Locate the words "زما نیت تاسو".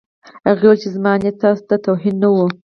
0.95-1.61